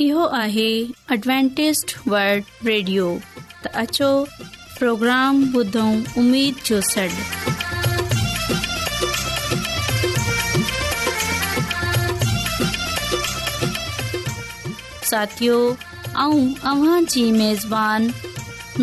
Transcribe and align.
इहो 0.00 0.24
आहे 0.36 0.68
Adventist 1.14 1.90
world 2.12 2.44
radio 2.68 3.06
त 3.38 3.72
अचो 3.80 4.08
प्रोग्राम 4.76 5.40
ॿुधऊं 5.56 5.96
उमेद 6.22 6.62
जो 6.68 6.78
सॾु 6.90 7.08
साथियो 15.10 15.58
ऐं 15.72 16.40
अव्हांजी 16.72 17.26
मेज़बानी 17.40 18.10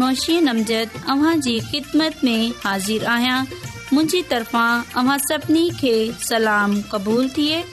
नौशी 0.04 0.40
नमज़दवां 0.50 1.36
जी 1.48 1.60
ख़िदमत 1.72 2.24
में 2.30 2.54
हाज़िर 2.68 3.06
आहियां 3.16 3.42
मुंहिंजी 3.48 4.22
तरफ़ां 4.32 4.72
अव्हां 5.04 5.18
सभिनी 5.32 5.70
खे 5.82 5.96
सलाम 6.32 6.82
क़बूलु 6.94 7.28
थिए 7.40 7.64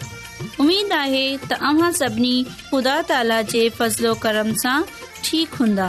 उमेद 0.60 0.92
आहे 0.92 1.26
सभिनी 1.98 2.42
ख़ुदा 2.70 3.00
ताला 3.10 3.40
जे 3.52 3.68
फज़लो 3.78 4.14
कर्म 4.24 4.52
ठीकु 5.24 5.56
हूंदा 5.62 5.88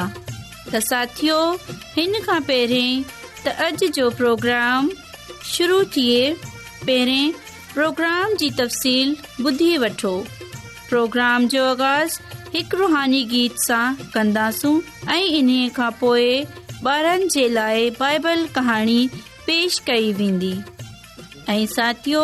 त 0.74 0.82
साथ 0.90 1.24
हिन 1.96 2.20
खां 2.28 2.40
पहिरीं 2.50 3.04
त 3.48 3.90
जो 3.98 4.10
शुरू 5.56 5.84
थिए 5.96 6.22
पहिरें 6.86 7.34
प्रोग्राम 7.74 8.34
जी 8.44 8.50
तफ़सील 8.62 9.16
ॿुधी 9.46 9.78
वठो 9.84 10.14
प्रोग्राम 10.90 11.48
जो 11.54 11.66
आगाज़ 11.70 12.20
हिकु 12.56 12.78
रुहानी 12.84 13.24
गीत 13.36 13.58
सां 13.68 13.84
कंदासूं 14.14 14.76
ऐं 15.16 15.24
इन्हीअ 15.40 15.70
खां 15.78 15.90
पोइ 16.02 16.28
ॿारनि 16.94 17.28
जे 17.36 17.48
लाइ 17.60 17.90
बाइबल 18.00 18.46
कहाणी 18.56 19.00
पेश 19.48 19.80
कई 19.88 20.12
वेंदी 20.22 20.54
ऐं 21.54 21.66
साथियो 21.78 22.24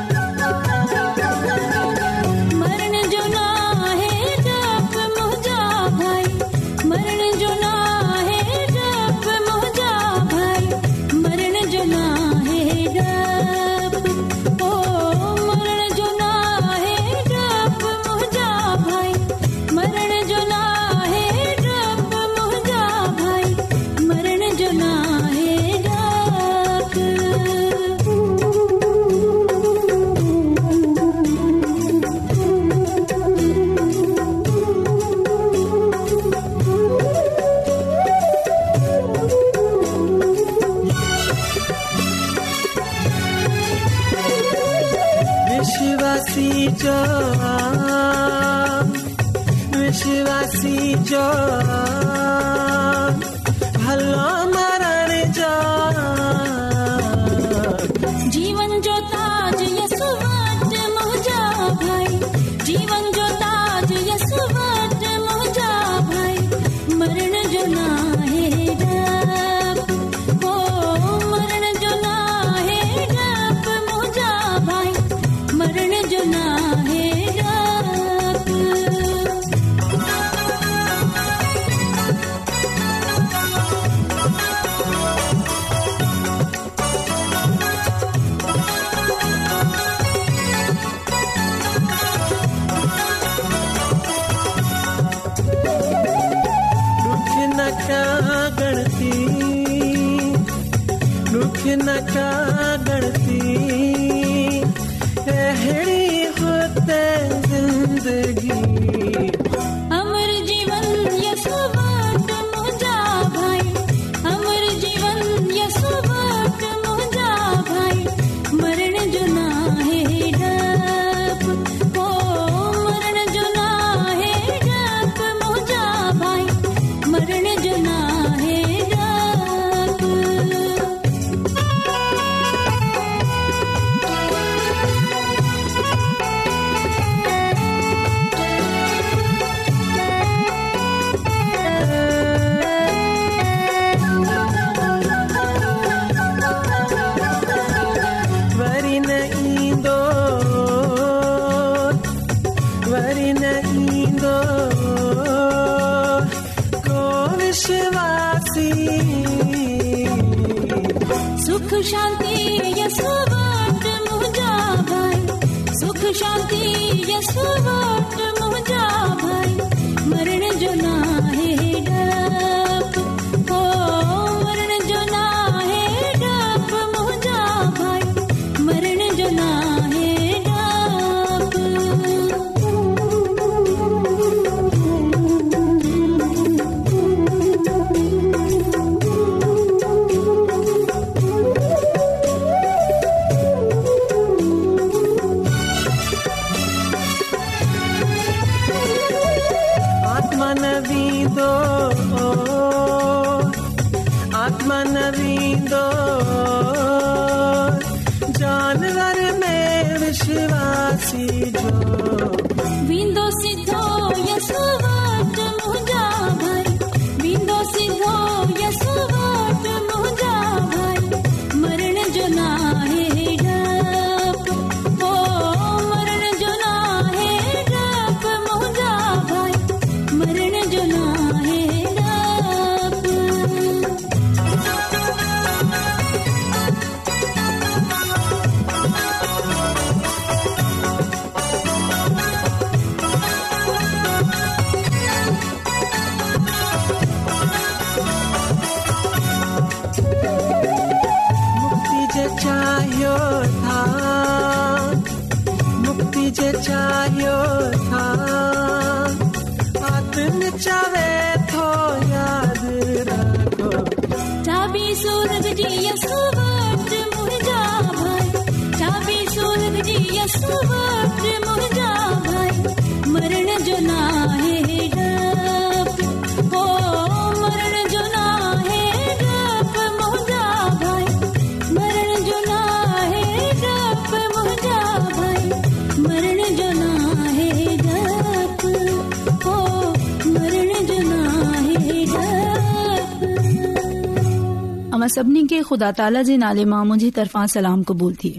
सभिनी 295.15 295.47
खे 295.51 295.61
खुदा 295.67 295.91
ताला 295.99 296.21
जे 296.27 296.35
नाले 296.41 296.63
मां 296.71 296.85
मुझी 296.89 297.09
तरफ़ा 297.15 297.45
सलाम 297.53 297.81
क़बूल 297.89 298.13
थी 298.19 298.29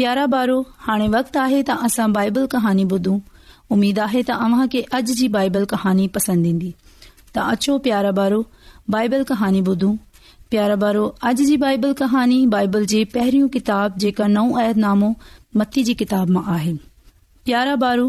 प्यारा 0.00 0.24
ॿारो 0.34 0.58
हाणे 0.86 1.06
वक्तु 1.14 1.38
आहे 1.44 1.62
त 1.70 1.74
असां 1.88 2.06
बाइबल 2.16 2.44
कहानी 2.54 2.84
ॿुधू 2.96 3.14
उमीद 3.76 3.98
आहे 4.04 4.20
त 4.28 4.36
अव्हां 4.44 4.66
खे 4.74 4.82
अॼु 4.98 5.16
जी 5.20 5.28
बाइबल 5.36 5.64
कहानी 5.72 6.06
पसंद 6.18 6.46
ईंदी 6.50 6.70
त 7.06 7.46
अचो 7.54 7.76
प्यारा 7.86 8.12
ॿारो 8.24 8.38
बाइबल 8.96 9.24
कहानी 9.32 9.62
ॿुधू 9.72 9.90
प्यारा 10.54 10.74
ॿारो 10.88 11.06
अॼु 11.30 11.46
जी 11.50 11.56
बाइबल 11.64 11.90
بائبل 12.02 12.46
बाइबल 12.56 12.84
जी 12.94 13.02
पहरी 13.16 13.40
किताब 13.56 13.96
जेका 14.04 14.26
नओं 14.36 14.60
ऐदनामो 14.62 15.08
मथी 15.62 15.82
जी 15.90 15.94
किताब 16.04 16.30
मां 16.36 16.44
आहे 16.58 16.74
प्यारा 17.50 17.72
ॿारो 17.86 18.06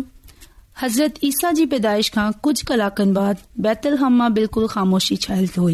हज़रत 0.83 1.23
ईसा 1.31 1.51
जी 1.61 1.65
पैदाइश 1.75 2.13
खां 2.19 2.27
कुझ 2.49 2.55
कलाकनि 2.73 3.11
बाद 3.21 3.43
बैतमा 3.69 4.29
बिल्कुलु 4.39 4.71
ख़ामोशी 4.77 5.15
छायल 5.27 5.47
थो 5.57 5.71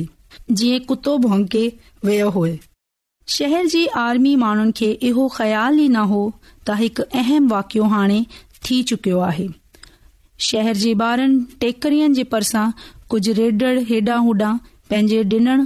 जीअं 0.57 0.79
कुतो 0.87 1.17
भोंके 1.27 1.67
वियो 2.05 2.29
हो 2.37 2.47
शहर 3.37 3.65
जे 3.73 3.85
आर्मी 4.03 4.35
माण्हुनि 4.43 4.71
खे 4.77 4.91
इहो 5.09 5.27
ख़्याल 5.35 5.79
ई 5.79 5.87
न 5.87 6.05
हो 6.11 6.21
त 6.65 6.75
हिकु 6.79 7.03
अहम 7.21 7.47
वाकियो 7.51 7.83
हाणे 7.91 8.21
थी 8.67 8.81
चुकियो 8.91 9.19
आहे 9.29 9.47
शहर 10.47 10.77
जे 10.83 10.93
ॿारनि 11.09 11.57
टेकरियन 11.61 12.13
जे 12.19 12.23
परिस 12.33 12.51
कुझु 13.13 13.33
रेडड़ 13.41 13.73
हेॾां 13.91 14.19
होॾां 14.27 14.53
पंहिंजे 14.89 15.21
डि॒न 15.33 15.65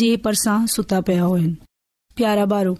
जे 0.00 0.08
परसां 0.26 0.56
सुता 0.74 1.00
पिया 1.08 1.22
होन 1.32 1.50
प्यारा 2.16 2.44
ॿारो 2.56 2.74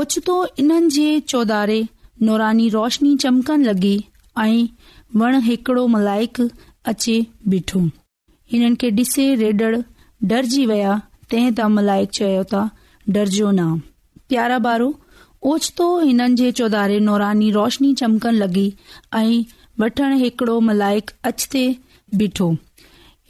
ओचितो 0.00 0.36
इन्हनि 0.62 0.90
जे 0.96 1.08
चौधारे 1.32 1.80
नौरानी 2.28 2.68
रोशनी 2.78 3.16
चमकण 3.24 3.64
लॻी 3.68 3.94
ऐं 4.42 4.66
वण 5.20 5.40
हिकड़ो 5.48 5.86
मलाइक 5.96 6.40
अचे 6.94 7.16
बीठो 7.52 7.80
इन्हनि 7.86 8.76
खे 8.80 8.90
ॾिसे 9.00 9.34
रेडड़ 9.44 9.74
डरजी 10.28 10.64
वया 10.68 10.94
तंहिं 11.30 11.50
त 11.52 11.66
मलाइक 11.76 12.10
चयो 12.18 12.40
त 12.52 12.64
डरजो 13.16 13.50
न 13.50 14.24
प्यारा 14.32 14.58
बारो 14.66 14.88
ओचितो 15.52 15.86
हिननि 16.08 16.34
जे 16.40 16.50
चौधारे 16.58 16.98
नौरानी 17.06 17.46
रोशनी 17.58 17.92
चमकण 18.00 18.40
लॻी 18.42 18.64
ऐं 19.20 19.30
वठण 19.84 20.16
हिकड़ो 20.24 20.58
मलाइक 20.68 21.10
अचते 21.30 21.62
बीठो 22.22 22.50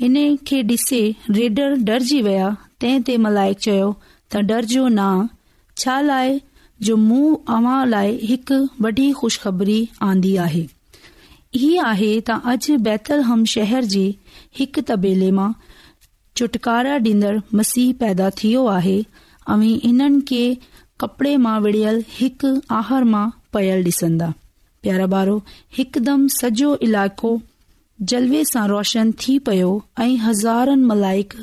हिन 0.04 0.18
खे 0.50 0.62
डि॒से 0.72 1.02
रेडर 1.38 1.74
डरजी 1.92 2.20
वया 2.28 2.50
तंहिं 2.80 3.02
ते 3.10 3.16
मलाइक 3.28 3.64
चयो 3.68 3.86
त 4.06 4.42
डरजो 4.50 4.86
न 4.88 5.28
छा 5.84 6.00
लाइ 6.10 6.38
जो 6.88 6.96
मूं 7.06 7.22
अव्हां 7.58 7.78
लाइ 7.94 8.18
हिकु 8.32 8.58
वॾी 8.88 9.10
खु़शख़बारी 9.22 9.80
आंदी 10.10 10.36
आहे 10.48 10.66
ही 11.62 11.72
आहे 11.92 12.12
त 12.30 12.40
अॼु 12.54 12.76
बैतल 12.90 13.24
हम 13.30 13.44
शहर 13.56 13.90
जे 13.96 14.06
हिकु 14.62 14.88
तबेले 14.92 15.30
मां 15.40 15.50
छुटकारा 16.40 16.92
ॾींदड़ 17.04 17.38
मसीह 17.58 17.92
पैदा 18.00 18.28
थियो 18.42 18.66
आहे 18.74 18.94
ऐं 19.54 19.58
इन्हनि 19.88 20.20
खे 20.28 20.38
कपड़े 21.00 21.32
मां 21.46 21.58
विड़ियल 21.64 21.98
हिकु 22.18 22.52
आहार 22.76 23.04
मां 23.14 23.24
पयल 23.56 23.82
डि॒संदा 23.88 24.28
प्यारा 24.86 25.06
पारो 25.14 25.34
हिकदमि 25.78 26.28
सॼो 26.36 26.70
इलाइक़ो 26.86 27.32
जलवे 28.12 28.40
सां 28.52 28.64
रोशन 28.72 29.12
थी 29.24 29.36
पियो 29.48 29.68
ऐं 30.06 30.16
हज़ारनि 30.24 30.84
मलाइक 30.92 31.34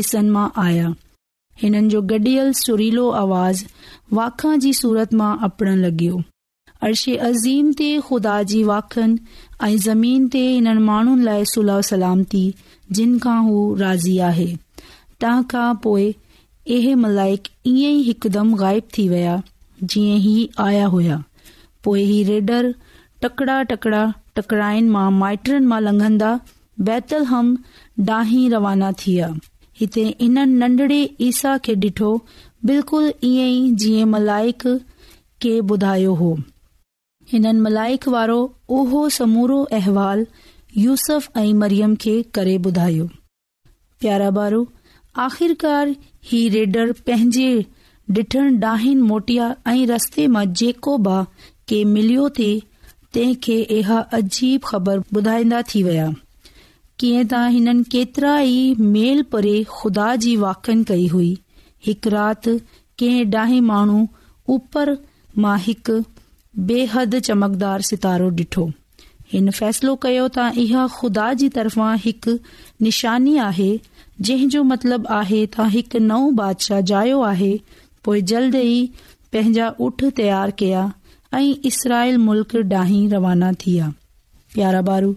ॾिसण 0.00 0.30
मां 0.38 0.48
आया 0.64 0.88
हिननि 1.62 1.88
जो 1.94 2.02
गडि॒यल 2.14 2.52
सुरीलो 2.64 3.08
आवाज़ 3.22 3.64
वाखा 4.20 4.56
जी 4.66 4.72
सूरत 4.82 5.14
मां 5.22 5.32
अपनणु 5.50 5.82
लॻियो 5.86 6.22
अर्श 6.88 7.08
अज़ीम 7.28 7.72
ते 7.78 7.86
खुदा 8.04 8.34
जी 8.50 8.62
वाखन 8.64 9.18
ऐं 9.62 9.76
ज़मीन 9.86 10.28
ते 10.34 10.38
हिननि 10.44 10.80
माण्हुनि 10.82 11.24
लाइ 11.24 11.44
सुलह 11.50 11.80
सलामती 11.88 12.40
जिन 12.98 13.18
खां 13.24 13.36
हू 13.48 13.56
राज़ी 13.80 14.12
आहे 14.28 14.46
तहां 15.24 15.42
खां 15.50 15.64
पोइ 15.86 16.06
ए 16.70 16.94
मलाइक 17.02 17.48
ईअ 17.72 17.88
ई 17.88 17.98
हिकदमि 18.06 18.56
ग़ाइब 18.62 18.86
थी 18.96 19.06
वया 19.08 19.34
जीअं 19.94 20.16
ही 20.28 20.34
आया 20.68 20.86
हुआ 20.94 21.18
पोइ 21.84 22.04
ही 22.12 22.22
रेडर 22.30 22.72
टकड़ा 23.24 23.56
टकड़ा 23.72 24.02
टकराइनि 24.36 24.88
मां 24.96 25.10
माइटरनि 25.18 25.66
मां 25.74 25.80
लंघन्दा 25.88 26.30
बैतल 26.88 27.24
हम 27.34 27.50
डाही 28.12 28.48
रवाना 28.56 28.90
थिया 29.04 29.28
हिते 29.82 30.06
इन्हनि 30.28 30.56
नंढड़े 30.64 31.02
ईसा 31.28 31.56
खे 31.68 31.74
डि॒ठो 31.84 32.14
बिल्कुल 32.72 33.12
ईअं 33.32 33.52
ई 33.58 33.60
जिअ 33.84 34.06
मलाइक 34.16 34.66
के 35.46 35.58
ॿुधायो 35.74 36.14
हो 36.22 36.30
हिननि 37.32 37.58
मलाइक 37.64 38.06
वारो 38.12 38.36
उहो 38.76 39.08
समूरो 39.16 39.58
अहिवाल 39.78 40.24
यूस 40.84 41.04
ऐं 41.36 41.52
मरियम 41.58 41.94
खे 42.04 42.14
करे 42.38 42.56
ॿुधायो 42.70 43.04
प्यारा 44.04 44.30
बारो 44.38 44.62
आख़िरकार 45.26 45.92
ही 46.30 46.40
रेडर 46.56 46.92
पंहिंजे 47.10 47.50
डि॒ठण 48.18 48.58
डाहिन 48.66 49.02
मोटिया 49.12 49.52
ऐं 49.72 49.86
रस्ते 49.92 50.26
मां 50.36 50.44
जेको 50.62 50.96
बा 51.08 51.18
के 51.72 51.80
मिलियो 51.94 52.28
थे 52.38 52.50
तंहिंखे 53.16 53.58
इहा 53.78 53.98
अजीब 54.22 54.60
ख़बर 54.72 55.02
ॿुधाईंदा 55.20 55.62
थी 55.72 55.82
विया 55.88 56.10
कीअं 57.02 57.24
ता 57.34 57.44
हिननि 57.58 57.84
केतिरा 57.96 58.38
ई 58.52 58.88
मेल 58.96 59.22
पढ़े 59.36 59.58
खुदा 59.80 60.08
जी 60.26 60.34
वाकन 60.46 60.82
कई 60.94 61.06
हुई 61.14 61.34
हिकु 61.88 62.10
राति 62.16 62.58
के 63.02 63.12
डाहे 63.36 63.60
माण्हू 63.70 64.00
ऊपर 64.56 64.96
मां 65.44 65.58
हिकु 65.68 66.02
बेहद 66.68 67.14
चमकदार 67.26 67.80
सितारो 67.88 68.28
डि॒ठो 68.38 68.62
हिन 69.32 69.50
फैसलो 69.58 69.94
कयो 70.04 70.22
त 70.36 70.46
इहा 70.62 70.86
ख़ुदा 70.94 71.26
जी 71.42 71.48
तरफ़ां 71.56 71.98
हिकु 72.06 72.34
निशानी 72.86 73.36
आहे 73.48 73.66
जंहिंजो 74.28 74.62
मतिलब 74.70 75.06
आहे 75.18 75.42
त 75.46 75.66
हिकु 75.76 76.02
नओ 76.06 76.18
बादशाह 76.40 76.80
जायो 76.92 77.20
आहे 77.28 77.52
पोए 78.08 78.22
जल्द 78.32 78.54
ई 78.62 79.06
पंहिंजा 79.36 79.68
ऊठ 79.88 80.04
तयार 80.20 80.50
कया 80.64 80.82
ऐं 81.40 81.52
इसराईल 81.72 82.18
मुल्क़ 82.26 82.56
ॾाही 82.82 82.98
रवाना 83.14 83.52
थी 83.66 83.78
प्यारा 84.54 84.80
बारू 84.90 85.14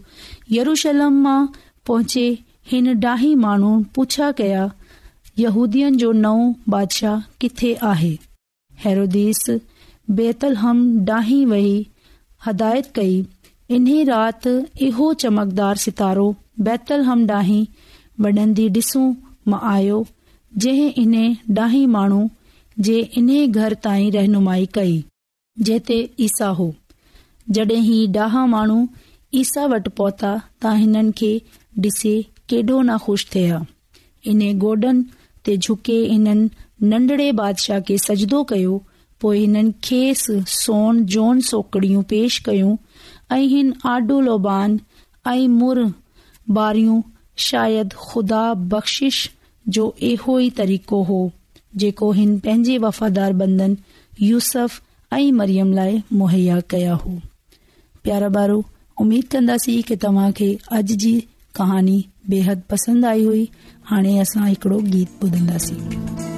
यरूशलम 0.57 1.19
मां 1.27 1.39
पहुचे 1.91 2.27
हिन 2.75 2.93
ॾाही 3.11 3.33
माण्हू 3.47 3.73
पुछा 3.95 4.31
कया 4.41 4.69
यूदीन 5.47 5.95
जो 6.05 6.11
नओ 6.23 6.37
बादिशाह 6.77 7.21
किथे 7.41 7.73
आहे 7.95 8.15
हैरोदीस 8.85 9.45
बेतल 10.11 10.55
हम 10.57 10.83
डाही 11.05 11.43
वही 11.45 11.85
हदायत 12.45 12.91
कई 12.95 13.23
इन्हे 13.75 14.03
रात 14.03 14.47
इहो 14.87 15.13
चमकदार 15.23 15.77
सितारो 15.83 16.31
बेतल 16.67 17.03
हम 17.03 17.25
डाही 17.27 17.67
वडन्दी 18.21 18.67
डिसू 18.75 18.99
मां 19.51 19.59
आयो 19.73 20.05
जंहिं 20.63 20.91
इन्हे 21.03 21.27
डाही 21.59 21.85
माण्हू 21.95 22.27
जे 22.85 22.99
इन्हे 23.17 23.45
घर 23.47 23.73
ताईं 23.83 24.11
रहनुमाई 24.11 24.65
कई 24.73 25.01
जेते 25.67 25.97
ईसा 26.27 26.47
हो 26.59 26.67
ही 26.69 27.53
जडे॒ 27.53 28.05
डनू 28.13 28.85
ईसा 29.39 29.65
वटि 29.73 29.89
पोहता 29.97 30.29
त 30.63 30.73
हिननि 30.81 31.11
खे 31.19 31.31
डि॒से 31.83 32.13
केॾो 32.49 32.81
न 32.81 32.97
ख़ुश 33.05 33.25
थिया 33.33 33.61
इन्हे 34.31 34.53
गोडन 34.63 35.01
ते 35.45 35.57
झुके 35.57 36.03
इन 36.15 36.49
नंढड़े 36.91 37.31
बादशाह 37.41 37.79
खे 37.89 37.97
सजदो 38.05 38.43
कयो 38.51 38.79
पोइ 39.23 39.39
हिननि 39.39 39.71
खेसि 39.83 40.33
सोन 40.53 41.03
जोन 41.13 41.39
सोकड़ियूं 41.49 42.01
पेश 42.07 42.37
कयूं 42.45 42.75
ऐं 43.31 43.43
हिन 43.51 43.73
आडो 43.91 44.19
लोबान 44.21 44.79
ऐं 45.31 45.47
मुर 45.59 45.79
बारियूं 46.57 47.01
शायदि 47.45 47.95
खुदा 48.09 48.41
बख़्शिश 48.73 49.19
जो 49.77 49.85
अहिड़ो 49.91 50.37
ई 50.39 50.49
तरीक़ो 50.57 51.01
हो 51.11 51.19
जेको 51.83 52.11
हिन 52.17 52.37
पंहिंजे 52.39 52.77
वफ़ादार 52.87 53.33
बंदन 53.43 53.77
यूसफ 54.27 54.79
ऐं 55.19 55.31
मरियम 55.39 55.73
लाइ 55.79 56.03
मुहैया 56.23 56.59
कया 56.75 56.93
हो 57.05 57.13
प्यारा 58.03 58.29
बारो 58.39 58.59
उमेद 59.05 59.27
कंदासीं 59.37 59.81
की 59.91 59.95
तव्हां 60.05 60.31
खे 60.41 60.51
अॼु 60.79 60.99
जी 61.07 61.13
कहानी 61.61 61.97
बेहद 62.35 62.63
पसंदि 62.75 63.07
आई 63.15 63.25
हुई 63.31 63.49
हाणे 63.93 64.17
असां 64.27 64.47
हिकड़ो 64.49 64.79
गीत 64.97 65.21
ॿुधंदासीं 65.23 66.31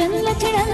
జన్మ 0.00 0.28
చెడల్ 0.42 0.72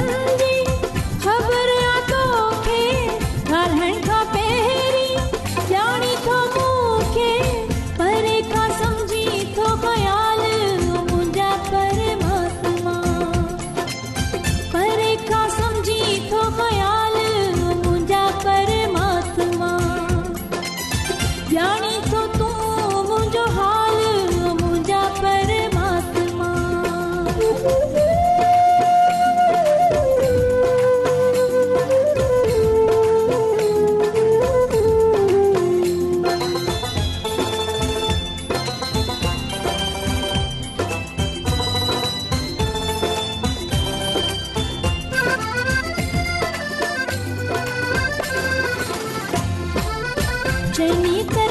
जनिता 50.77 51.46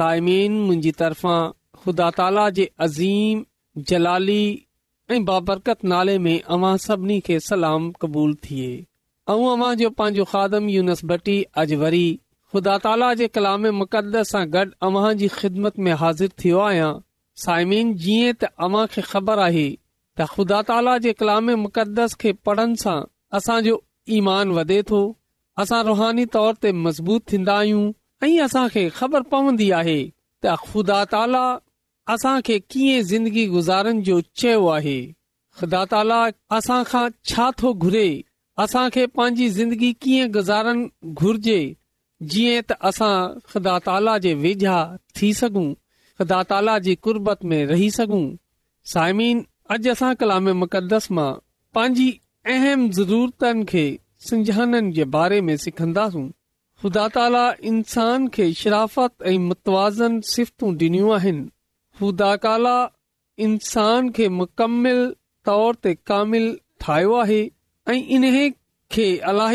साइमिन 0.00 0.52
मुंहिजी 0.66 0.90
तरफ़ां 1.00 1.50
ख़ुदा 1.80 2.04
ताला 2.18 2.42
जे 2.58 2.64
अज़ीम 2.84 3.82
जलाली 3.90 4.44
ऐं 5.14 5.18
बाबरकत 5.30 5.84
नाले 5.92 6.14
में 6.26 6.38
अव्हां 6.56 6.78
सभिनी 6.84 7.18
खे 7.26 7.36
सलाम 7.46 7.88
क़बूल 8.04 8.30
थिए 8.46 8.68
ऐं 9.32 9.50
अवां 9.56 9.68
जो 9.82 9.90
पांजो 9.98 10.26
खादम 10.30 10.70
यूनस 10.76 11.04
भटी 11.12 11.34
अॼु 11.64 11.78
वरी 11.84 12.00
ख़ुदा 12.54 12.76
ताला 12.86 13.10
जे 13.22 13.28
कलाम 13.38 13.66
मुक़दस 13.82 14.32
सां 14.36 14.44
गॾु 14.56 14.72
अव्हां 14.90 15.12
जी 15.24 15.28
ख़िदमत 15.36 15.78
में 15.88 15.92
हाज़िर 16.06 16.32
थियो 16.44 16.62
आहियां 16.70 16.88
साइमिन 17.44 17.92
जीअं 18.08 18.32
त 18.40 18.52
अव्हां 18.68 18.86
खे 18.96 19.06
ख़बर 19.12 19.44
आहे 19.50 19.66
त 19.68 20.30
ख़ुदा 20.34 20.62
ताला 20.74 20.96
जे 21.08 21.16
कलाम 21.22 21.54
मुक़दस 21.68 22.16
खे 22.24 22.34
पढ़ण 22.50 22.80
सां 22.86 22.96
असांजो 23.40 23.78
ईमान 24.20 24.56
वधे 24.60 24.82
थो 24.94 25.02
असां 25.66 25.84
रुहानी 25.94 26.28
तौर 26.38 26.60
ते 26.66 26.78
मज़बूत 26.88 27.32
थींदा 27.34 27.60
आहियूं 27.64 27.88
असां 28.22 28.68
खे 28.72 28.88
ख़बर 28.98 29.20
पवंदी 29.32 29.68
आहे 29.80 29.94
त 30.44 30.54
ख़ुदा 30.68 30.96
ताला 31.12 31.44
असां 32.14 32.32
खे 32.48 32.58
कीअं 32.72 33.02
ज़िंदगी 33.12 33.44
गुज़ारण 33.56 34.00
जो 34.08 34.18
चयो 34.42 34.66
आहे 34.76 34.96
ख़ुदा 35.60 35.80
ताला 35.92 36.18
असांखां 36.58 37.04
छा 37.30 37.46
थो 37.62 37.72
घुरे 37.84 38.04
असांखे 38.64 39.04
पंहिंजी 39.20 39.48
ज़िंदगी 39.58 39.92
कीअं 40.04 40.28
गुज़ारनि 40.36 41.56
जीअं 42.34 42.66
त 42.68 42.70
असां 42.90 43.14
ख़ुदा 43.52 43.74
ताला 43.88 44.14
जे 44.26 44.32
वेझा 44.42 44.76
थी 45.20 45.28
सघूं 45.40 45.68
ख़ुदा 46.18 46.40
ताला 46.52 46.74
जी 46.86 46.94
कुर्बत 47.06 47.44
में 47.52 47.58
रही 47.72 47.90
सघूं 47.98 48.24
सायमीन 48.94 49.36
अॼु 49.76 49.92
असां 49.94 50.12
कलाम 50.22 50.48
मुक़दस 50.64 51.04
मां 51.20 51.30
पंहिंजी 51.78 52.10
अहम 52.56 52.80
ज़रूरतनि 53.00 53.64
खे 53.72 53.86
संझाननि 54.32 54.92
जे 55.00 55.04
बारे 55.16 55.40
में 55.48 55.56
सिखन्दासूं 55.66 56.26
ख़ुदा 56.82 57.06
ताला 57.14 57.42
इंसान 57.68 58.26
खे 58.34 58.44
शराफ़त 58.58 59.22
ऐं 59.30 59.38
मुतवाज़न 59.48 60.14
सिफ़तूं 60.28 60.70
डि॒नूं 60.82 61.10
आहिनि 61.16 61.42
ख़ुदा 61.98 62.28
ताला 62.44 62.76
इंसान 63.46 64.08
खे 64.18 64.28
मुकमिल 64.36 65.00
तौर 65.48 65.74
ते 65.86 65.92
कामिल 66.10 66.46
ठाहियो 66.84 67.16
आहे 67.24 67.40
ऐं 67.88 67.96
इन 68.16 68.24
खे 68.96 69.06
अला 69.32 69.50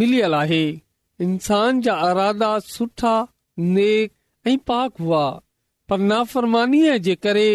मिलियल 0.00 0.34
आहे 0.40 0.60
इंसान 1.28 1.80
जा 1.88 1.94
अरादा 2.10 2.52
सुठा 2.74 3.14
नेक 3.78 4.12
ऐं 4.52 4.56
पाक 4.72 5.02
हुआ 5.06 5.24
पर 5.88 5.98
नाफ़रमानी 6.12 6.82
जे 7.08 7.14
करे 7.28 7.48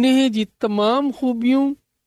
इन्हे 0.00 0.28
जी 0.38 0.46
तमामु 0.64 1.12
ख़ूबियूं 1.20 1.64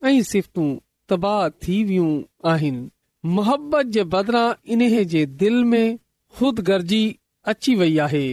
ऐं 0.10 0.18
सिफ़तू 0.34 0.68
तबाह 1.10 1.48
थी 1.66 1.84
वियूं 1.92 2.12
आहिनि 2.54 2.88
मुहबत 3.34 3.86
जे 3.94 4.04
बदिरांने 4.14 5.04
जे 5.12 5.26
दिल 5.42 5.64
में 5.72 5.98
ख़ुदि 6.38 6.62
गर्जी 6.72 7.04
अची 7.52 7.74
वई 7.76 7.98
आहे 8.06 8.28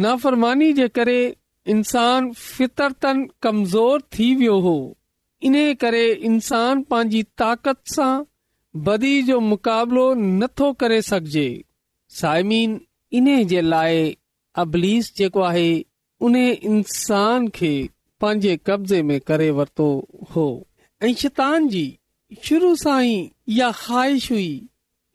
नाफ़रमानी 0.00 0.72
जे 0.78 0.88
करे 0.98 1.20
इंसान 1.74 2.30
फितरतन 2.40 3.26
कमज़ोर 3.42 4.02
थी 4.16 4.34
वियो 4.40 4.58
हो 4.66 4.74
इन 5.48 5.56
करे 5.82 6.04
इंसान 6.30 6.82
पांजी 6.90 7.22
ताक़त 7.42 7.80
सां 7.94 8.10
बदी 8.88 9.14
जो 9.30 9.38
मुक़ाबलो 9.52 10.04
नथो 10.38 10.72
करे 10.80 11.00
सघजे 11.10 11.48
सायमीन 12.20 12.78
इन 13.20 13.30
जे 13.52 13.60
लाइ 13.62 14.04
अबलीस 14.64 15.12
जेको 15.16 15.40
आहे 15.52 15.68
उन 16.28 16.36
इंसान 16.44 17.48
खे 17.60 17.72
पंहिंजे 18.20 18.56
कब्ज़े 18.66 19.02
में 19.10 19.20
करे 19.30 19.50
वरतो 19.60 19.88
हो 20.34 20.46
ऐ 21.02 21.12
शतान 21.22 21.68
जी 21.74 21.84
शुरू 22.44 22.70
श 22.76 23.30
ख़्वाहिश 23.74 24.30
हुई 24.30 24.48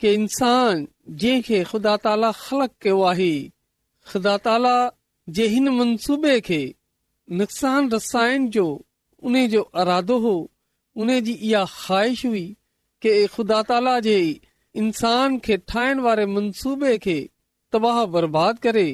के 0.01 0.13
इंसान 0.20 0.79
जंहिंखे 1.24 1.60
ख़ुदा 1.63 1.96
ताला 2.05 2.32
ख़ल 2.41 2.65
कयो 2.82 3.01
आहे 3.10 3.34
ख़ुदा 4.13 4.36
ताला 4.48 4.72
जे 5.39 5.48
हिन 5.48 5.70
मनसूबे 5.77 6.39
खे 6.48 6.60
नुक़सान 7.38 7.89
रसाइण 7.91 8.48
जो 8.55 8.65
उन 9.24 9.36
जो 9.53 9.62
अरादो 9.84 10.17
हो 10.25 10.34
उन 11.03 11.20
जी 11.27 11.34
इहा 11.34 11.63
ख़्वाहिश 11.75 12.25
हुई 12.25 12.46
के 13.01 13.12
ख़ुदा 13.36 13.62
ताला 13.70 14.00
जे 14.10 14.17
इंसान 14.84 15.38
खे 15.46 15.58
ठाहिण 15.74 16.00
वारे 16.08 16.25
मनसूबे 16.36 16.98
खे 17.05 17.17
तबाह 17.74 18.03
बर्बाद 18.17 18.60
करे 18.65 18.88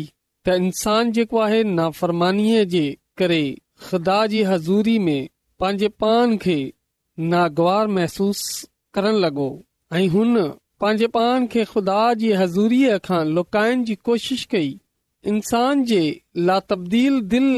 त 0.47 0.55
इंसान 0.65 1.11
जेको 1.17 1.39
आहे 1.47 1.63
नाफ़रमानी 1.79 2.47
जे 2.75 2.85
करे 3.21 3.43
ख़ुदा 3.89 4.17
जी 4.35 4.43
हज़ूरी 4.51 4.99
में 5.07 5.29
पंहिंजे 5.63 5.89
पान 6.05 6.37
खे 6.45 6.57
नागवार 7.35 7.87
महसूस 7.97 8.41
करण 8.95 9.19
लॻो 9.25 9.49
ऐं 9.99 10.07
हुन 10.17 10.43
पंहिंजे 10.83 11.07
पाण 11.19 11.47
खे 11.55 11.65
ख़ुदा 11.73 12.01
जी 12.23 12.33
हज़ूरीअ 12.41 12.97
खां 13.09 13.21
लुकाइण 13.39 13.85
जी 13.91 13.95
कोशिश 14.09 14.45
कई 14.55 14.71
इंसान 15.33 15.85
जे 15.93 16.01
ला 16.49 16.59
तब्दील 16.73 17.21
दिल 17.35 17.49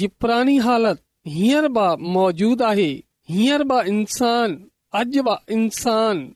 जी 0.00 0.06
पुरानी 0.20 0.56
हालत 0.68 1.02
हींअर 1.34 1.68
बा 1.78 1.88
मौजूद 2.18 2.62
आहे 2.72 2.90
हींअर 3.36 3.64
बा 3.74 3.82
इंसान 3.94 4.56
अॼु 5.02 5.22
बा 5.30 5.36
इंसान 5.58 6.26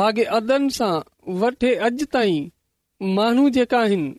भाग 0.00 0.18
अदन 0.40 0.68
सां 0.80 0.94
वठे 1.44 1.74
अॼु 1.90 2.06
ताईं 2.12 2.44
माण्हू 3.02 3.48
जेका 3.56 3.78
आहिनि 3.82 4.12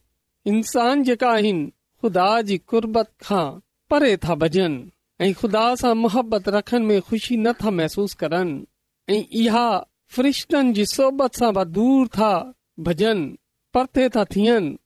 इंसान 0.51 1.03
जेका 1.03 1.29
आहिनि 1.33 1.67
ख़ुदा 2.03 2.29
जी 2.47 2.57
कुर्बत 2.71 3.09
खां 3.25 3.45
परे 3.89 4.15
था 4.25 4.35
भॼन 4.41 4.73
ऐं 5.25 5.33
ख़ुदा 5.39 5.63
सां 5.81 5.93
मुहबत 6.03 6.49
रखनि 6.55 6.85
में 6.85 7.01
ख़ुशी 7.07 7.37
नथा 7.45 7.69
महसूस 7.79 8.13
करनि 8.21 8.65
ऐं 9.17 9.21
इहा 9.43 9.67
फरिश्तनि 10.15 10.73
जी 10.73 10.85
सोहबत 10.93 11.35
सां 11.39 11.53
दूर 11.77 12.07
था 12.17 12.31
भॼन 12.89 13.23
परते 13.73 14.07
था 14.15 14.23
थियनि 14.35 14.77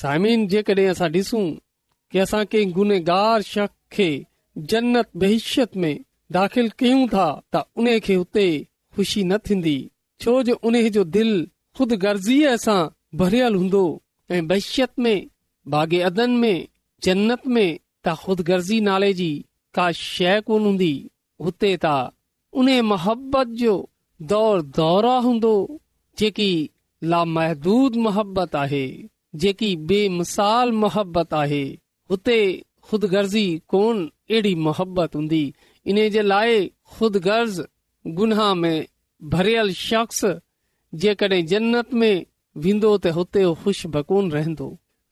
साइमिन 0.00 0.46
जेकॾहिं 0.52 0.86
असां 0.94 1.08
ॾिसूं 1.14 1.46
कि 2.12 2.18
असां 2.24 2.44
कंहिं 2.52 2.72
गुनहगार 2.72 3.42
शख 3.52 3.70
खे 3.92 4.10
जन्नत 4.70 5.08
बहिशियत 5.20 5.76
में 5.80 5.98
दाख़िल 6.36 6.68
कयूं 6.78 7.06
था 7.14 7.28
त 7.54 7.64
उन 7.76 7.98
खे 8.04 8.14
हुते 8.14 8.46
ख़ुशी 8.94 9.24
न 9.30 9.38
थींदी 9.46 9.78
छो 10.20 10.42
जो 10.46 10.54
उन 10.66 10.80
जो 10.98 11.04
दिलि 11.16 11.40
ख़ुदि 11.78 11.96
गर्ज़ीअ 12.04 12.56
सां 12.66 12.80
भरियल 13.20 13.54
हूंदो 13.54 13.82
ऐं 14.30 14.46
बहियत 14.48 14.90
में 14.98 15.26
अदन 16.04 16.30
में 16.42 16.66
जन्नत 17.04 17.46
में 17.46 17.78
त 18.06 18.14
ख़ुदि 18.22 18.42
गर्ज़ी 18.50 18.80
नाले 18.88 19.12
जी 19.20 19.30
का 19.74 19.90
शइ 20.00 20.40
कोन 20.46 20.64
हूंदी 20.64 20.92
हुते 21.44 21.76
त 21.84 22.10
उन 22.60 22.70
मोहबत 22.92 23.46
जो 23.60 23.72
दौर 24.30 24.62
दौरा 24.78 25.16
हूंदो 25.26 25.54
जेकी 26.18 26.50
लामहदूद 27.10 27.96
मोहबत 28.06 28.56
आहे 28.62 28.86
जेकी 29.42 29.74
बेमिसाल 29.88 30.72
मोहबत 30.82 31.34
आहे 31.42 31.62
हुते 32.10 32.38
ख़ुदि 32.90 33.06
गर्ज़ी 33.14 33.46
कोन 33.70 34.06
अहिड़ी 34.30 34.54
मोहबत 34.66 35.16
हूंदी 35.16 35.44
इन 35.90 36.08
जे 36.14 36.22
लाइ 36.22 36.66
खुद 36.96 37.16
गर्ज़ 37.26 37.60
गुनाह 38.20 38.54
में 38.62 38.84
भरियल 39.34 39.72
शख्स 39.84 40.24
जे 40.94 41.42
जन्नत 41.52 41.92
में 42.00 42.24
वेंदो 42.64 42.90
त 43.02 43.10
हुते 43.16 43.42
ख़ुश 43.62 43.80
भकुन 43.94 44.30
रहंदो 44.34 44.66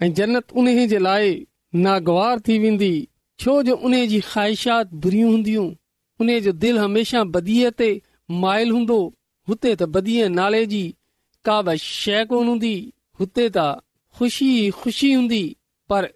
ऐं 0.04 0.12
जन्नत 0.18 0.52
उन 0.62 0.70
जे 0.92 0.98
लाइ 1.06 1.28
नागवार 1.86 2.40
थी 2.48 2.58
वेंदी 2.64 2.92
छो 3.42 3.52
जो 3.68 3.74
उन 3.88 3.94
जी 4.12 4.20
ख़्वाहिशातियूं 4.30 5.66
उन 6.20 6.28
जो 6.46 6.52
दिलि 6.62 7.04
جو 7.12 7.22
बदीअ 7.36 7.68
ते 7.78 7.88
मायल 8.42 8.70
हूंदो 8.74 8.98
हुते 9.48 9.70
त 9.78 9.82
बदीअ 9.96 10.24
नाले 10.38 10.62
जी 10.72 10.82
का 11.48 11.56
बि 11.66 11.76
शइ 12.00 12.24
कोन 12.30 12.46
हूंदी 12.50 12.74
हुते 13.20 13.44
त 13.56 13.58
ख़ुशी 14.16 14.48
ई 14.64 14.70
खु़शी 14.80 15.12
हूंदी 15.18 15.42
पर 15.90 16.08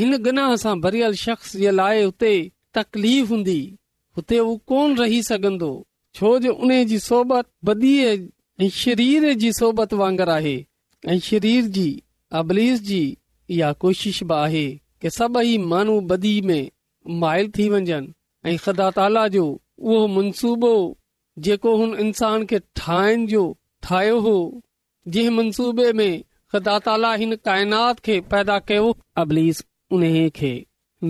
हिन 0.00 0.16
गना 0.26 0.46
सां 0.62 0.74
भरियल 0.84 1.14
शख़्स 1.24 1.56
जे 1.64 1.70
लाइ 1.80 2.02
हुते 2.08 2.32
तकलीफ़ 2.78 3.28
हूंदी 3.34 3.58
हुते 4.16 4.38
उहो 4.46 4.54
कोन 4.72 4.96
रही 5.02 5.20
सघंदो 5.28 5.72
छो 6.16 6.32
जो 6.44 6.52
उन 6.62 6.70
जी 6.92 6.98
सोबत 7.08 7.46
शरीर 8.82 9.32
जी 9.42 9.50
सोबत 9.58 9.92
वांगर 10.00 10.28
आहे 10.38 10.56
ऐं 11.08 11.18
शरीर 11.24 11.64
जी 11.74 11.88
جی 12.54 12.74
जी 12.86 13.16
इहा 13.54 13.72
कोशिश 13.82 14.22
बि 14.22 14.34
आहे 14.34 14.66
के 15.00 15.10
सभी 15.10 15.56
میں 15.58 16.06
बदी 16.06 16.40
माइल 17.20 17.50
थी 17.58 17.68
वञनि 17.68 18.12
ऐं 18.46 18.56
ख़दा 18.62 18.90
ताला 18.96 19.26
जो 19.34 19.44
उहो 19.80 20.06
मनसूबो 20.16 20.72
जेको 21.46 21.74
हुन 21.76 21.94
इन्सान 22.00 22.44
खे 22.46 22.58
ठाहिण 22.76 23.26
जो 23.26 23.42
ठाहियो 23.82 24.18
हो 24.26 24.34
जंहिं 25.08 25.30
मनसूबे 25.36 25.92
में 25.92 26.22
ख़दा 26.52 26.78
ताला 26.86 27.12
हिन 27.22 27.34
काइनात 27.44 28.00
खे 28.04 28.18
पैदा 28.30 28.58
कयो 28.68 28.94
अबलीस 29.22 29.64
उन 29.92 30.02
खे 30.36 30.52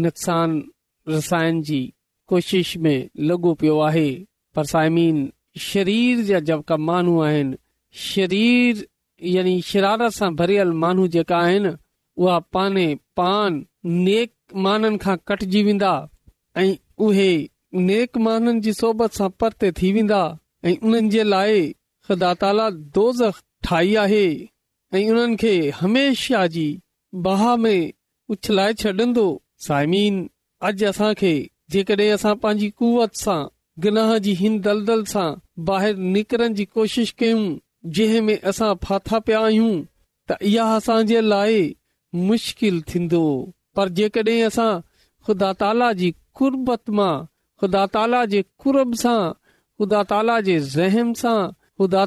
नुक़सान 0.05 0.63
रसाइण 1.09 1.61
जी 1.71 1.83
कोशिश 2.29 2.77
में 2.85 3.09
लॻो 3.31 3.55
पियो 3.63 3.79
आहे 3.89 4.09
पर 4.57 4.65
साइमीन 4.75 5.21
शरीर 5.71 6.25
जा 6.31 6.41
जेका 6.53 6.77
माण्हू 6.91 7.21
आहिनि 7.23 7.57
शरीर 8.09 8.87
शिरा 9.65 9.97
भरियल 10.39 10.71
माण्हू 10.83 11.03
जेका 11.15 11.37
आहिनि 11.39 11.71
उहा 12.23 12.37
पाने 12.53 12.87
पान 13.17 13.53
नेक 14.05 14.31
माननि 14.67 14.99
खां 15.03 15.17
कटजी 15.29 15.63
वेंदा 15.63 15.93
ऐं 16.59 16.75
उहे 17.07 17.31
नेक 17.89 18.11
माननि 18.27 18.73
सां 18.81 19.29
परते 19.41 19.69
थी 19.81 19.89
वेंदा 19.93 20.23
ऐ 20.65 20.67
ठाही 23.65 23.95
आहे 24.03 24.25
ऐ 24.95 24.99
उन 25.13 25.37
खे 25.41 25.55
हमेशा 25.81 26.47
जी 26.55 26.67
बहा 27.27 27.53
में 27.63 27.93
उछलाए 28.33 28.73
छॾंदो 28.83 29.25
साइमीन 29.67 30.15
अॼ 30.67 30.71
असां 30.89 31.13
खे 31.21 31.33
जेकॾहिं 31.71 32.13
असां 32.13 32.35
पंहिंजी 32.45 32.69
कुवत 32.79 33.13
सां 33.25 33.39
गनाह 33.87 34.11
जी 34.27 34.33
हिंद 34.41 34.59
दलदल 34.67 35.01
सां 35.13 35.29
बाहिरि 35.71 36.01
निकरण 36.15 36.51
जी 36.61 36.65
कोशिश 36.77 37.09
कयूं 37.19 37.43
जंहिं 37.87 38.21
में 38.21 38.39
असां 38.41 38.75
फाथा 38.85 39.19
पया 39.19 39.41
आहियूं 39.45 39.75
त 40.31 40.37
इहा 40.47 40.75
असां 40.77 41.01
जे 41.11 41.21
लाइ 41.21 41.61
मुश्किल 42.31 42.81
थींदो 42.89 43.23
पर 43.77 43.89
जेकॾहिं 44.01 44.43
असां 44.47 44.73
ख़ुदा 45.27 45.53
ताला 45.63 45.93
जीदा 46.01 46.49
ख़ुदा 47.61 47.85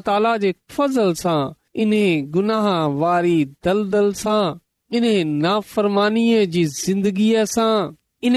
ख़ुदा 0.04 1.12
सां 1.24 1.40
इन 1.82 1.92
गुनाह 2.34 2.66
वारी 3.00 3.36
दल 3.64 3.84
दल 3.90 4.12
सां 4.14 4.56
इन 4.96 5.04
नाफ़रमानी 5.46 6.24
जी 6.54 6.64
ज़िंदगीअ 6.74 7.44
सां 7.54 7.92
इन 8.28 8.36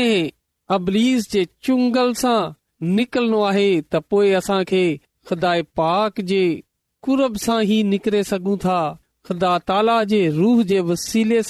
अबरीज़ 0.78 1.30
जे 1.32 1.46
चुंगल 1.64 2.14
सां 2.22 2.40
निकलनो 2.96 3.42
आहे 3.50 3.68
त 3.82 4.02
पोए 4.10 4.32
असां 4.42 4.64
खे 4.74 4.86
ख़ुदा 5.30 5.54
पाक 5.82 6.22
जे 6.34 6.44
कुरब 7.08 7.36
सां 7.42 7.56
ई 7.64 7.76
निकिरे 7.90 8.22
सघूं 8.30 8.56
था 8.62 8.78
ख़ुदा 9.28 9.50
ताला 9.72 9.94
जे 10.14 10.18
रूह 10.40 10.64
जे 10.72 10.80
वसीले 10.88 11.42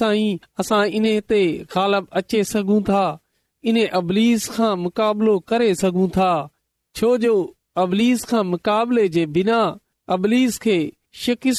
करे 5.51 5.73
सघूं 5.81 6.05
था 6.17 6.29
छोजो 6.99 7.33
मुक़ाबले 8.51 9.07
जे 9.17 9.25
बिना 9.39 9.57
अबलीस 10.17 10.59
खे 10.67 10.77
श 11.23 11.55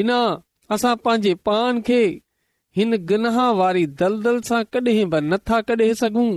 बिना 0.00 0.18
असां 0.78 0.96
पंहिंजे 1.04 1.34
पान 1.50 1.80
खे 1.92 2.02
हिन 2.80 2.96
गनाह 3.12 3.40
वारी 3.62 3.86
दलदल 4.04 4.40
सां 4.52 4.62
कॾहिं 4.76 5.08
बि 5.16 5.20
नथा 5.28 5.60
कढे 5.72 5.92
सघूं 6.04 6.28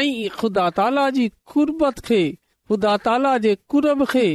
ऐं 0.00 0.08
ख़ुदा 0.40 0.70
ताला 0.80 1.10
जी 1.20 1.28
कुरबत 1.54 2.00
खे 2.10 2.22
ख़ुदा 2.32 2.96
ताला 3.10 3.38
जे 3.48 3.56
कुरब 3.74 4.08
खे 4.16 4.28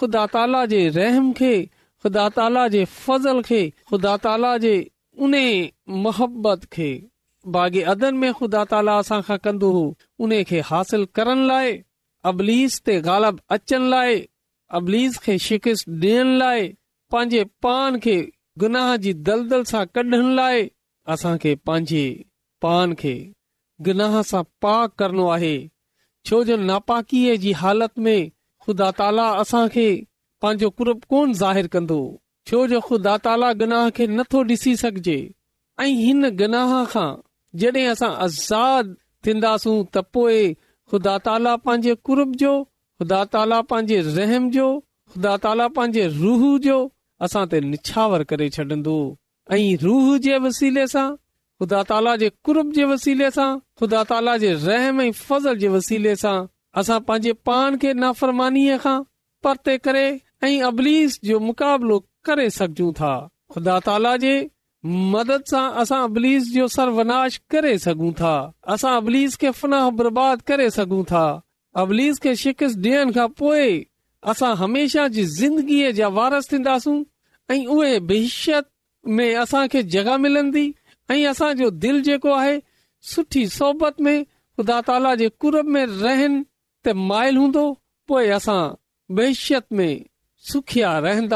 ख़ुदा 0.00 0.24
ताला 0.34 0.64
जे 0.72 0.78
रहम 0.96 1.32
खे 1.38 1.54
ख़ुदा 2.02 2.28
ताला 2.36 2.66
जे 2.74 2.84
ख़ुदा 2.92 4.16
ताला 4.26 4.52
मोहबत 6.04 6.64
खे 6.72 6.92
अबलीस 14.78 15.16
खे 15.24 15.32
शिक 15.46 15.66
लाइ 15.68 16.68
पंहिंजे 17.12 17.42
पान 17.64 17.98
खे 18.04 18.14
गुनाह 18.62 18.92
जी 19.06 19.12
दलदल 19.28 19.64
सां 19.70 19.82
कढण 19.96 20.24
लाइ 20.36 20.62
असां 21.14 21.32
खे 21.42 21.54
पंहिंजे 21.66 22.04
पान 22.66 22.94
खे 23.02 23.12
गुनाह 23.88 24.16
सां 24.30 24.42
पाक 24.66 24.94
करणो 25.02 25.26
आहे 25.34 25.54
छो 26.30 26.42
जो 26.50 26.56
नापाकीअ 26.70 27.36
जी 27.44 27.52
हालत 27.64 27.98
में 28.06 28.30
ख़ुदा 28.66 28.90
ताला 28.98 29.26
असांखे 29.42 29.86
पंहिंजो 30.42 30.68
कुरब 30.78 30.98
कोन 31.12 31.28
ज़ाहिर 31.42 31.66
कंदो 31.74 31.98
छो 32.48 32.58
जो 32.72 32.78
ख़ुदा 32.88 33.14
तालाह 33.24 33.84
खे 33.96 34.04
नथो 34.18 34.40
ॾिसी 34.52 34.72
सघजे 34.82 35.18
ऐं 35.80 35.94
जॾहिं 37.60 37.86
असां 37.92 38.10
आज़ादु 38.26 38.90
थींदासूं 39.24 39.78
ख़ुदा 40.90 41.14
ताला 41.26 41.52
पंहिंजे 41.66 41.92
रहम 44.16 44.44
जो 44.54 44.68
ख़ुदा 45.10 45.32
ताला 45.44 45.66
पंहिंजे 45.78 46.06
रुह 46.22 46.42
जो 46.66 46.78
असां 47.26 47.44
ते 47.52 47.56
निछावर 47.72 48.20
करे 48.32 48.46
छॾंदो 48.56 48.96
ऐं 49.52 49.64
रूह 49.82 50.06
जे 50.26 50.34
वसीले 50.48 50.84
सां 50.96 51.08
ख़ुदा 51.58 51.80
ताला 51.92 52.12
जे 52.24 52.28
कुरब 52.46 52.68
जे 52.78 52.84
वसीले 52.94 53.28
सां 53.38 53.50
ख़ुदा 53.80 54.00
ताला 54.14 54.34
जे 54.46 54.50
रहम 54.68 54.96
ऐं 55.08 55.12
वसीले 55.78 56.16
सां 56.24 56.36
असां 56.80 56.98
पांजे 57.08 57.32
पान 57.46 57.76
खे 57.80 57.92
नाफ़रमानी 58.02 58.64
खां 58.82 59.00
परते 59.44 59.76
करे 59.86 60.04
ऐं 60.46 60.60
अबलीस 60.68 61.18
जो 61.30 61.38
मुक़ाबलो 61.48 61.98
करे 62.28 62.48
सघूं 62.58 62.92
था 63.00 63.12
ख़ुदा 63.54 63.74
ताला 63.88 64.14
जे 64.24 64.34
मदद 65.12 65.42
सां 65.52 65.64
असां 65.82 65.98
अबलीस 66.08 66.48
जो 66.54 66.66
सर्वनाश 66.76 67.36
करे 67.54 67.74
सघूं 67.86 68.12
था 68.20 68.32
असां 68.76 68.94
अबलीस 69.02 69.36
के 69.42 69.50
फनाह 69.58 69.88
बर्बाद 69.98 70.42
करे 70.52 70.70
सघूं 70.76 71.02
था 71.12 71.24
अबलीस 71.82 72.18
खे 72.26 72.34
शिकस्त 72.44 72.78
ॾियण 72.86 73.12
खां 73.18 73.28
पोइ 73.42 73.68
असां 74.32 74.52
हमेशा 74.62 75.06
जी 75.18 75.24
ज़िंदगीअ 75.38 75.90
जा 76.00 76.08
वारस 76.20 76.50
थींदासूं 76.54 76.98
उहे 77.74 77.98
बहिशियत 78.10 78.64
में 79.16 79.26
असां 79.38 79.62
खे 79.72 79.80
जॻह 79.94 80.16
मिलंदी 80.26 80.62
ऐं 81.14 81.24
असांजो 81.30 81.68
दिल 81.84 82.00
जेको 82.08 82.32
आहे 82.34 82.52
सुठी 83.14 83.42
सोबत 83.56 84.00
में 84.06 84.18
ख़ुदा 84.24 84.80
ताला 84.88 85.14
जे 85.22 85.28
कुरब 85.44 85.66
में 85.76 85.82
रहन 85.90 86.38
माइल 86.88 87.36
हूंदो 87.36 87.64
पोएं 88.08 88.30
असां 88.32 88.74
बहिशियत 89.14 89.66
में 89.72 90.04
रूह 90.50 91.34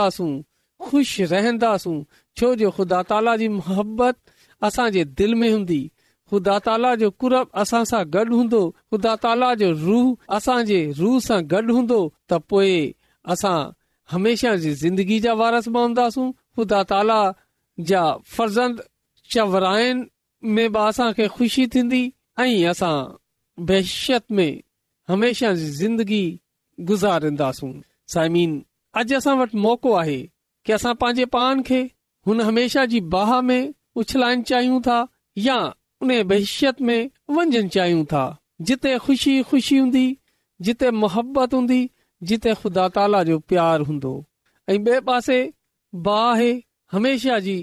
सां 11.21 11.43
गॾ 11.51 11.63
हूंदो 11.73 12.03
त 12.29 12.41
पोए 12.51 12.75
असां 13.35 13.71
हमेशा 14.11 14.55
जे 14.63 14.73
ज़िंदगी 14.83 15.19
जा 15.21 15.33
वारस 15.43 15.69
बि 15.77 16.31
ख़ुदा 16.57 16.83
ताला 16.91 17.21
जा 17.91 18.01
फर्ज़ंद 18.35 18.83
चवरायन 19.31 20.07
में 20.55 20.73
बि 20.73 20.79
असांखे 20.81 21.27
खु़शी 21.37 21.67
थींदी 21.75 22.03
ऐं 22.41 22.67
असां 22.69 22.99
में 24.37 24.53
हमेशा 25.11 25.53
जी 25.59 25.67
ज़िंदगी 25.81 26.25
गुज़ारींदासूं 26.87 27.69
साइमीन 28.15 28.55
अॼु 29.01 29.17
असां 29.19 29.35
वटि 29.41 29.59
मौको 29.67 29.93
आहे 29.99 30.17
कि 30.67 30.73
असां 30.77 30.95
पंहिंजे 31.03 31.25
पान 31.37 31.63
खे 31.69 31.79
हुन 32.31 32.41
हमेशा 32.47 32.85
जी 32.95 33.01
बाह 33.15 33.35
में 33.51 33.61
उछलाइण 34.03 34.43
चाहियूं 34.51 34.81
था 34.87 34.97
या 35.45 35.57
उन 36.03 36.13
बहिष्यत 36.33 36.81
में 36.89 36.99
वञणु 37.37 37.63
चाहियूं 37.77 38.05
था 38.13 38.25
जिते 38.71 38.97
ख़ुशी 39.07 39.37
ख़ुशी 39.51 39.79
हूंदी 39.79 40.07
जिते 40.69 40.91
मुहबत 41.03 41.55
हूंदी 41.59 41.79
जिते 42.33 42.55
ख़ुदा 42.63 42.89
ताला 42.99 43.23
जो 43.31 43.39
प्यार 43.53 43.81
हूंदो 43.91 44.13
ऐ 44.69 44.79
बे 44.89 45.01
पासे 45.11 45.39
भा 46.09 46.19
आहे 46.33 46.51
हमेशा 46.97 47.39
जी 47.49 47.57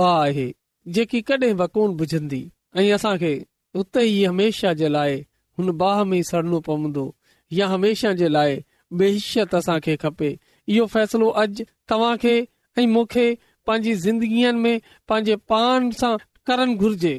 भा 0.00 0.10
आहे 0.24 0.48
जेकी 0.98 1.20
कॾहिं 1.32 1.54
बि 1.62 1.66
कोन 1.78 1.96
बुझंदी 2.02 2.42
ऐं 2.82 2.90
असां 3.00 3.16
खे 3.24 3.34
उते 3.80 4.02
ई 4.10 4.22
हमेशह 4.30 4.72
जे 4.82 4.88
लाइ 4.94 5.24
हुन 5.58 5.70
बाह 5.78 6.02
में 6.04 6.22
सड़नो 6.22 6.60
पवंदो 6.66 7.14
या 7.52 7.66
हमेशा 7.68 8.12
जे 8.20 8.28
लाइ 8.28 8.62
बेहशियत 9.00 9.54
खपे 10.04 10.36
इहो 10.74 10.86
फैसलो 10.94 11.28
अॼु 11.42 11.64
तव्हां 11.88 12.16
खे 12.24 13.36
पांजी 13.66 13.94
ज़िंदगीअ 14.06 14.78
करणु 16.50 16.74
घुर्जे 16.74 17.16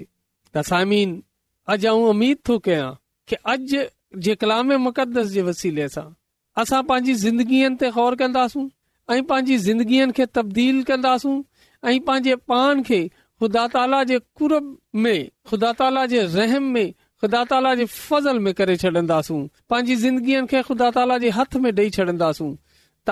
उमीद 1.87 2.37
थो 2.47 2.57
कया 2.67 2.85
के 3.29 3.35
अॼ 3.35 3.55
जेकलाम 4.27 4.71
मुकदस 4.87 5.27
जे 5.33 5.41
वसीले 5.49 5.87
सां 5.95 6.03
असां 6.63 6.81
पंहिंजी 6.91 7.13
ज़िंदगीअ 7.25 7.69
ते 7.83 7.89
गौर 7.97 8.15
कंदासूं 8.21 8.65
पांजी 9.33 9.57
ज़िंदगीअ 9.67 10.09
खे 10.19 10.25
तब्दील 10.39 10.81
कंदासूं 10.91 11.35
ऐं 11.91 11.99
पंहिंजे 12.07 12.35
पान 12.51 12.81
खे 12.89 13.01
ख़ुदा 13.07 13.67
ताला 13.75 14.03
जे 14.13 14.17
कुर 14.39 14.59
में 15.05 15.15
ख़ुदा 15.51 15.71
ताला 15.83 16.05
जे 16.15 16.23
रहम 16.39 16.63
में 16.77 16.89
ख़ुदा 17.21 17.43
ताला 17.51 17.71
जे 17.75 17.85
करे 18.57 18.75
छॾंदासूं 18.81 19.39
पंहिंजी 19.69 19.95
ज़िंदगीअ 20.05 20.41
खे 20.47 20.59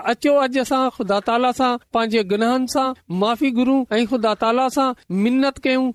अचो 0.01 0.33
अॼु 0.39 0.59
असां 0.61 0.79
ख़ुदा 0.95 1.15
ताला 1.27 1.49
सां 1.59 1.71
कयूं 5.63 5.85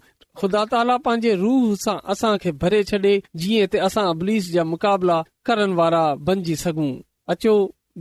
ख़ुदा 0.41 0.63
ताला 0.73 0.95
पंहिंजे 1.07 1.33
रूह 1.45 1.65
सां 1.85 1.97
असांखे 2.15 2.51
भरे 2.63 2.81
छॾे 2.91 3.15
जीअं 3.45 3.75
असां 3.87 4.05
अबलीस 4.13 4.45
जा 4.53 4.63
मुक़ाबला 4.73 5.19
करण 5.47 5.71
वारा 5.81 6.05
बनजी 6.31 6.55
सघूं 6.65 6.93
अचो 7.37 7.55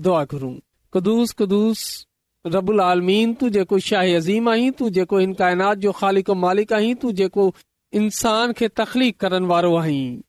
दुआ 0.03 0.21
घुरूं 0.31 0.55
रबुल 2.53 2.79
आलमीन 2.83 3.29
तू 3.39 3.45
जेको 3.55 3.75
शाही 3.87 4.11
अज़ीम 4.19 4.45
आहीं 4.49 4.71
तू 4.79 4.83
जेको 4.97 5.15
इन 5.25 5.33
काइनात 5.41 5.75
जो 5.85 5.91
खालिक 5.99 6.29
मालिक 6.45 6.69
आहीं 6.77 6.93
तू 7.01 7.07
जेको 7.19 7.43
इंसान 7.99 8.51
खे 8.57 8.67
तखलीफ़ 8.79 9.15
करण 9.21 9.45
वारो 9.47 9.75
आहीं 9.77 10.19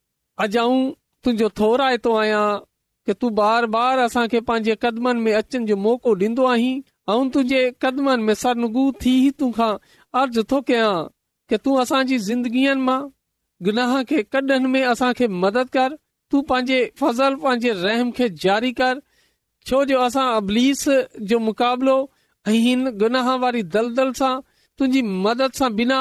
अॼु 0.45 0.61
आऊं 0.63 0.89
तुंहिंजो 1.25 1.49
थोर 1.59 1.81
आ 1.83 2.65
तू 3.23 3.29
बार 3.41 3.67
बार 3.75 3.99
असां 3.99 4.27
खे 4.33 4.41
पंहिंजे 4.49 4.77
कदमनि 4.83 5.21
में 5.23 5.33
अचनि 5.35 5.65
जो 5.67 5.77
मौको 5.85 6.15
डन्दो 6.23 6.47
आहीं 6.55 6.73
अऊं 7.13 7.29
तुंहिंजे 7.37 7.63
कदमनि 7.83 8.23
में 8.25 8.35
सरनगू 8.43 8.91
थी 9.05 9.15
ई 9.27 9.31
तोखा 9.43 9.69
अर्ज़ 10.21 10.41
थो 10.53 10.61
कया 10.71 10.91
के 11.51 11.57
तू 11.65 11.75
असांजी 11.85 12.19
ज़िंदगियुनि 12.29 12.83
मां 12.89 13.01
गुनाह 13.69 14.03
खे 14.11 14.23
कॾनि 14.35 14.67
में 14.75 14.83
असां 14.85 15.13
मदद 15.45 15.69
कर 15.77 15.97
तू 16.31 16.41
पांजे 16.53 16.79
फज़ल 17.01 17.35
पांजे 17.47 17.73
रहम 17.83 18.11
खे 18.19 18.29
जारी 18.47 18.73
कर 18.83 19.01
छो 19.67 19.85
जो 19.93 19.99
असां 20.09 20.27
अबलीस 20.37 20.89
जो 21.33 21.39
मुक़ाबलो 21.49 21.97
अन 22.53 22.91
गुनाह 23.05 23.35
वारी 23.47 23.63
दलदल 23.77 24.13
सां 24.23 24.35
तुंहिंजी 24.79 25.03
मदद 25.27 25.53
सां 25.63 25.73
बिना 25.83 26.01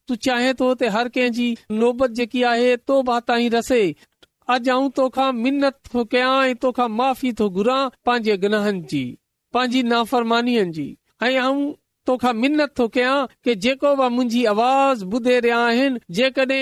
तू 0.11 0.15
चाहे 0.27 0.47
थो 0.59 0.65
त 0.79 0.87
हर 0.93 1.07
कंहिंजी 1.15 1.45
नोबत 1.81 2.11
जेकी 2.19 2.41
आहे 2.47 2.71
तो 2.89 2.95
ताईं 3.29 3.49
रसे 3.51 3.77
अॼ 4.53 4.57
आउं 4.73 4.89
तोखा 4.95 5.27
मिनत 5.43 5.75
थो 5.93 6.03
कयां 6.15 6.31
ऐं 6.47 6.55
तोखा 6.63 6.87
माफ़ी 6.95 7.31
थो 7.41 7.47
घुरा 7.59 7.75
पंहिंजे 8.09 8.35
गनहनि 8.41 8.81
जी 8.93 9.03
पंहिंजी 9.57 9.83
नाफ़रमानी 9.91 10.55
जी 10.79 10.87
ऐ 11.23 11.37
आऊं 11.43 11.63
तोखा 12.09 12.33
मिनत 12.41 12.73
थो 12.79 12.87
कयां 12.97 13.15
कि 13.45 13.55
जेको 13.67 13.93
बि 14.01 14.09
मुंहिंजी 14.17 14.43
आवाज़ 14.55 15.05
ॿुधे 15.15 15.37
रहिया 15.47 15.59
आहिनि 15.69 15.99
जेके 16.19 16.59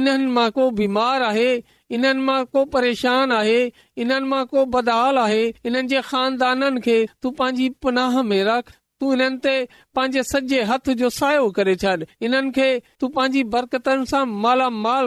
इन्हनि 0.00 0.26
मां 0.38 0.48
को 0.60 0.70
बीमार 0.82 1.22
आहे 1.32 1.50
इन्हनि 1.98 2.22
मां 2.30 2.40
को 2.54 2.64
परेशान 2.76 3.32
आहे 3.42 3.60
इन्हनि 4.04 4.28
मां 4.34 4.44
को 4.54 4.64
बदहाल 4.76 5.18
आहे 5.26 5.42
इन्हनि 5.50 5.88
जे 5.94 6.02
ख़ानदाननि 6.12 6.80
खे 6.86 6.96
तूं 7.22 8.22
में 8.32 8.42
रख 8.52 8.72
तूं 9.02 9.10
हिननि 9.10 9.38
ते 9.44 9.54
पंहिंजे 9.96 10.22
सॼे 10.30 11.08
सायो 11.20 11.48
करे 11.58 11.74
छॾ 11.84 11.94
हिन 12.22 12.50
खे 12.58 12.66
पंहिंजी 13.02 13.42
बरकताल 13.54 14.04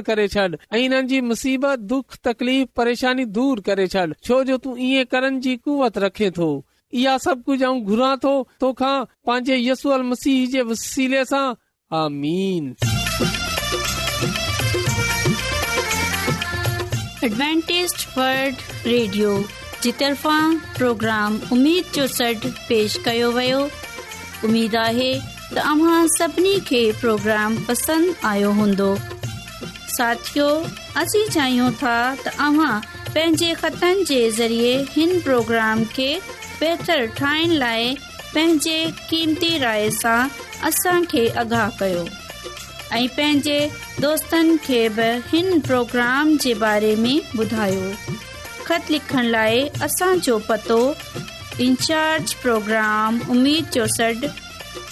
करे 0.10 0.28
छॾ 0.34 0.46
ऐं 0.46 0.80
इन्हनि 0.86 1.08
जी 1.08 1.20
मुसीबत 1.28 1.94
परेशानी 2.80 3.26
दूर 3.40 3.60
करे 3.70 3.88
छॾ 3.96 4.06
छो 4.30 4.44
जो 4.52 4.58
तू 4.68 4.76
ईअं 4.90 5.06
करण 5.12 5.40
जी 5.48 5.56
कुवत 5.68 5.98
रखे 6.08 6.30
थो 6.40 6.50
इहा 7.02 7.18
सभु 7.30 7.42
कुझु 7.46 7.66
अऊं 7.66 7.82
घुरा 7.92 8.16
थो 8.26 8.36
पंहिंजे 8.62 9.60
यसूल 9.64 10.04
मसीह 10.12 10.46
जे 10.56 10.62
वसीले 10.76 11.24
सां 11.34 11.46
हामीन 11.96 12.74
जी 19.86 19.92
तरफ़ां 20.02 20.54
प्रोग्राम 20.78 21.36
उमेद 21.54 21.90
जो 21.96 22.04
सॾु 22.14 22.50
पेश 22.70 22.94
कयो 23.08 23.26
वियो 23.34 23.58
उमेदु 24.48 24.78
आहे 24.84 25.10
त 25.18 25.58
अ 25.58 25.98
सभिनी 26.14 26.54
खे 26.70 26.80
प्रोग्राम 27.02 27.58
पसंदि 27.68 28.16
आयो 28.32 28.52
हूंदो 28.62 28.88
साथियो 29.98 30.48
असीं 31.04 31.24
चाहियूं 31.38 31.70
था 31.84 31.94
त 32.24 32.34
अव्हां 32.48 34.02
ज़रिए 34.42 34.74
हिन 34.96 35.14
प्रोग्राम 35.30 35.84
खे 36.00 36.10
बहितरु 36.26 37.08
ठाहिण 37.22 37.56
लाइ 37.68 37.96
क़ीमती 38.36 39.58
राय 39.70 39.90
सां 40.04 40.20
असांखे 40.72 41.28
आगाह 41.46 41.70
कयो 41.84 42.04
ऐं 42.06 43.08
पंहिंजे 43.20 43.60
दोस्तनि 44.08 45.62
प्रोग्राम 45.74 46.38
जे 46.48 46.54
बारे 46.70 46.96
में 47.04 47.20
बखत 48.70 48.90
लिखण 48.92 49.26
लाइ 49.30 49.60
असांजो 49.84 50.38
पतो 50.48 50.78
इंचार्ज 51.62 52.34
प्रोग्राम 52.44 53.20
उमीद 53.30 53.66
चौस 53.74 54.00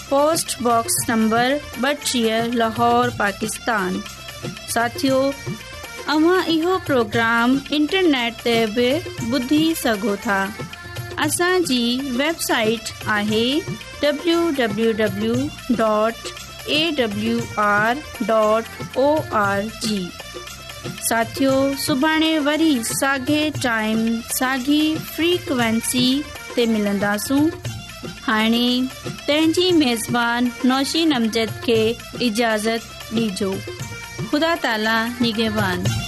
पोस्टबॉक्स 0.09 0.97
नंबर 1.09 1.55
ॿटीह 1.85 2.53
लाहौर 2.61 3.09
पाकिस्तान 3.19 3.99
साथियो 4.73 5.19
तव्हां 5.47 6.37
इहो 6.55 6.77
प्रोग्राम 6.87 7.57
इंटरनेट 7.79 8.33
ते 8.45 8.55
बि 8.75 8.89
ॿुधी 9.35 9.63
सघो 9.83 10.15
था 10.25 10.39
असांजी 11.27 11.83
वेबसाइट 12.21 12.93
आहे 13.15 13.45
डबलूंबलू 14.01 15.33
साथियो 21.13 21.51
सुभाणे 21.81 22.37
वरी 22.45 22.71
साॻे 22.83 23.37
टाइम 23.63 23.99
साॻी 24.37 24.79
फ्रीक्वेंसी 25.15 26.05
ते 26.55 26.65
मिलंदासूं 26.73 27.39
हाणे 28.27 28.67
तंहिंजी 29.27 29.69
मेज़बान 29.83 30.49
नौशी 30.69 31.05
नमज़द 31.13 31.53
खे 31.65 31.79
इजाज़त 32.29 33.13
ॾिजो 33.25 33.53
ख़ुदा 34.31 34.55
ताला 34.65 34.97
निगवान 35.21 36.01